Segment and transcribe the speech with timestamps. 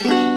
[0.00, 0.32] Halo,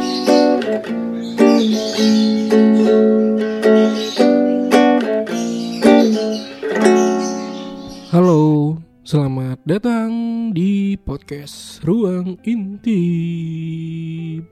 [9.08, 10.12] selamat datang
[10.52, 12.92] di podcast Ruang Intip.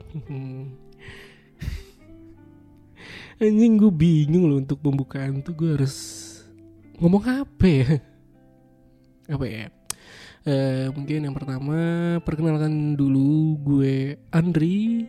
[3.44, 5.96] Anjing gue bingung loh untuk pembukaan tuh gue harus
[6.96, 8.00] ngomong apa ya?
[9.28, 9.81] Apa ya?
[10.42, 11.78] Eh, mungkin yang pertama
[12.26, 15.06] perkenalkan dulu gue Andri.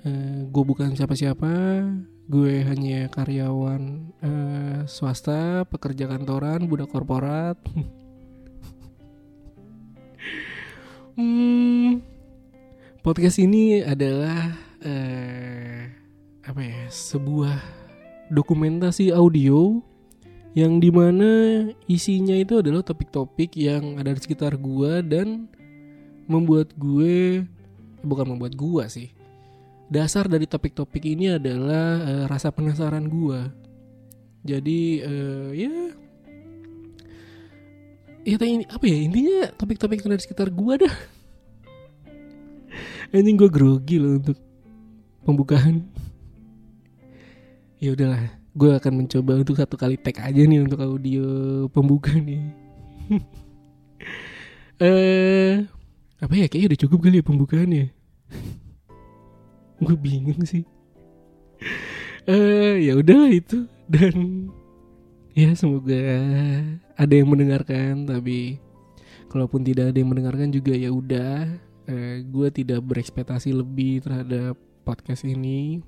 [0.00, 1.84] Eh, gue bukan siapa-siapa.
[2.24, 7.60] Gue hanya karyawan eh, swasta, pekerja kantoran, budak korporat.
[11.20, 12.00] hmm,
[13.04, 15.92] podcast ini adalah eh,
[16.40, 16.88] apa ya?
[16.88, 17.60] Sebuah
[18.32, 19.89] dokumentasi audio
[20.50, 25.46] yang di mana isinya itu adalah topik-topik yang ada di sekitar gua dan
[26.26, 27.46] membuat gue
[28.02, 29.14] bukan membuat gua sih.
[29.90, 33.50] Dasar dari topik-topik ini adalah eh, rasa penasaran gua.
[34.42, 35.72] Jadi eh, ya
[38.26, 40.94] ya ini apa ya intinya topik-topik yang ada di sekitar gua dah.
[43.14, 44.38] Anjing gue grogi loh untuk
[45.26, 45.86] pembukaan.
[47.82, 51.24] Ya udahlah gue akan mencoba untuk satu kali tag aja nih untuk audio
[51.70, 52.42] pembuka nih.
[54.80, 55.60] Eh
[56.24, 56.48] apa ya?
[56.48, 57.86] Kayaknya udah cukup kali ya pembukaannya.
[59.84, 60.64] Gue bingung sih.
[62.24, 63.68] Eh ya udah itu.
[63.84, 64.48] Dan
[65.36, 66.00] ya semoga
[66.96, 68.56] ada yang mendengarkan tapi
[69.28, 71.60] kalaupun tidak ada yang mendengarkan juga ya udah.
[71.84, 74.56] Eh, gue tidak berekspektasi lebih terhadap
[74.88, 75.84] podcast ini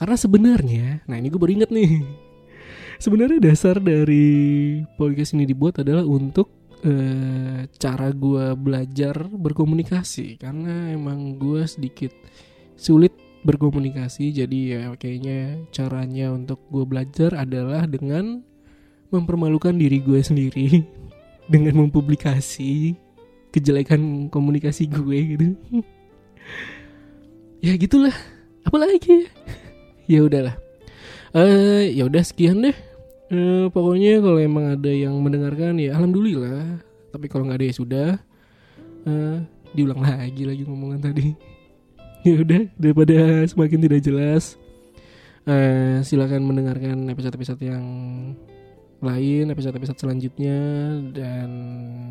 [0.00, 2.00] karena sebenarnya, nah ini gue baru nih.
[2.96, 6.48] Sebenarnya dasar dari podcast ini dibuat adalah untuk
[6.80, 10.40] eh, cara gue belajar berkomunikasi.
[10.40, 12.16] Karena emang gue sedikit
[12.80, 13.12] sulit
[13.44, 14.32] berkomunikasi.
[14.32, 18.40] Jadi ya kayaknya caranya untuk gue belajar adalah dengan
[19.12, 20.80] mempermalukan diri gue sendiri
[21.52, 22.96] dengan mempublikasi
[23.52, 25.46] kejelekan komunikasi gue gitu.
[27.68, 28.16] ya gitulah.
[28.64, 29.28] Apalagi ya?
[30.10, 30.58] Ya udahlah.
[31.30, 32.74] Eh ya udah sekian deh.
[33.30, 36.82] Eh, pokoknya kalau emang ada yang mendengarkan ya alhamdulillah.
[37.14, 38.10] Tapi kalau nggak ada ya sudah.
[39.06, 39.38] Eh,
[39.70, 41.28] diulang lagi lagi ngomongan tadi.
[42.20, 44.60] Ya udah daripada semakin tidak jelas
[45.48, 47.80] eh, silakan mendengarkan episode-episode yang
[49.00, 50.60] lain episode-episode selanjutnya.
[51.16, 51.48] Dan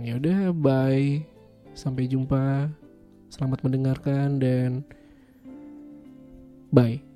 [0.01, 1.21] ya udah bye.
[1.77, 2.73] Sampai jumpa.
[3.29, 4.81] Selamat mendengarkan dan
[6.73, 7.08] bye